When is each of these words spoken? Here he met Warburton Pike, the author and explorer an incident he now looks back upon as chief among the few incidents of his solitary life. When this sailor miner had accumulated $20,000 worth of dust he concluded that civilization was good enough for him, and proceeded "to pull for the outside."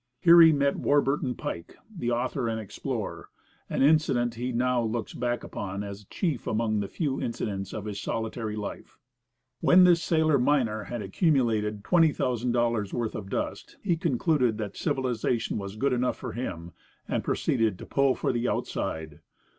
Here 0.19 0.41
he 0.41 0.51
met 0.51 0.77
Warburton 0.77 1.35
Pike, 1.35 1.77
the 1.95 2.09
author 2.09 2.47
and 2.47 2.59
explorer 2.59 3.29
an 3.69 3.83
incident 3.83 4.33
he 4.33 4.51
now 4.51 4.81
looks 4.81 5.13
back 5.13 5.43
upon 5.43 5.83
as 5.83 6.05
chief 6.05 6.47
among 6.47 6.79
the 6.79 6.87
few 6.87 7.21
incidents 7.21 7.71
of 7.71 7.85
his 7.85 8.01
solitary 8.01 8.55
life. 8.55 8.97
When 9.59 9.83
this 9.83 10.01
sailor 10.01 10.39
miner 10.39 10.85
had 10.85 11.03
accumulated 11.03 11.83
$20,000 11.83 12.93
worth 12.93 13.13
of 13.13 13.29
dust 13.29 13.77
he 13.83 13.95
concluded 13.95 14.57
that 14.57 14.75
civilization 14.75 15.59
was 15.59 15.75
good 15.75 15.93
enough 15.93 16.17
for 16.17 16.31
him, 16.31 16.71
and 17.07 17.23
proceeded 17.23 17.77
"to 17.77 17.85
pull 17.85 18.15
for 18.15 18.33
the 18.33 18.47
outside." 18.47 19.19